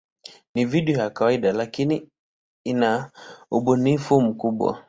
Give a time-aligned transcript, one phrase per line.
[0.55, 2.09] Ni video ya kawaida, lakini
[2.63, 3.11] ina
[3.51, 4.79] ubunifu mkubwa.